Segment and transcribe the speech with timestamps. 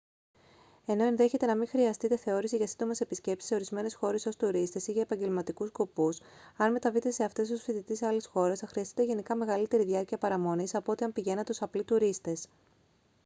[0.85, 4.91] ενώ ενδέχεται να μην χρειαστείτε θεώρηση για σύντομες επισκέψεις σε ορισμένες χώρες ως τουρίστες ή
[4.91, 6.19] για επαγγελματικούς σκοπούς
[6.57, 10.91] αν μεταβείτε σε αυτές ως φοιτητής άλλης χώρας θα χρειαστείτε γενικά μεγαλύτερη διάρκεια παραμονής από
[10.91, 12.47] ό,τι αν πηγαίνατε ως απλοί τουρίστες